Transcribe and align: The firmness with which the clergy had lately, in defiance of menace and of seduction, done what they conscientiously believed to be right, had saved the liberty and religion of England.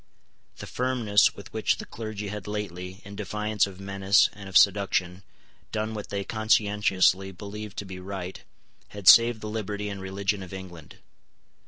The 0.57 0.65
firmness 0.65 1.35
with 1.35 1.53
which 1.53 1.77
the 1.77 1.85
clergy 1.85 2.29
had 2.29 2.47
lately, 2.47 3.01
in 3.05 3.15
defiance 3.15 3.67
of 3.67 3.79
menace 3.79 4.31
and 4.33 4.49
of 4.49 4.57
seduction, 4.57 5.21
done 5.71 5.93
what 5.93 6.09
they 6.09 6.23
conscientiously 6.23 7.31
believed 7.31 7.77
to 7.77 7.85
be 7.85 7.99
right, 7.99 8.41
had 8.87 9.07
saved 9.07 9.41
the 9.41 9.47
liberty 9.49 9.89
and 9.89 10.01
religion 10.01 10.41
of 10.41 10.53
England. 10.53 10.97